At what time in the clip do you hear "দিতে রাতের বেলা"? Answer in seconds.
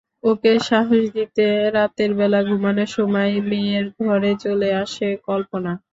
1.15-2.39